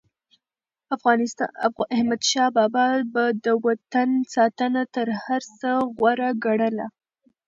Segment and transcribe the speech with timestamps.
[1.95, 6.87] احمدشاه بابا به د وطن ساتنه تر هر څه غوره ګڼله.